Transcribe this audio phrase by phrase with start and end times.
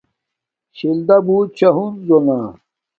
[0.77, 2.37] شیلدا بوت چھا ہنزو نا